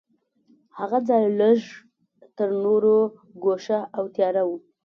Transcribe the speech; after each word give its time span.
هغه 0.79 0.97
ځای 1.09 1.23
لږ 1.39 1.61
تر 2.37 2.49
نورو 2.63 2.95
ګوښه 3.43 3.79
او 3.97 4.03
تیاره 4.15 4.43
و. 4.47 4.51